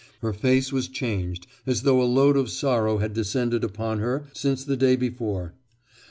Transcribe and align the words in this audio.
Her 0.23 0.33
face 0.33 0.73
was 0.73 0.87
changed 0.87 1.45
as 1.67 1.83
though 1.83 2.01
a 2.01 2.09
load 2.11 2.35
of 2.35 2.49
sorrow 2.49 2.97
had 2.97 3.13
descended 3.13 3.63
upon 3.63 3.99
her 3.99 4.25
since 4.33 4.63
the 4.63 4.75
day 4.75 4.95
before. 4.95 5.53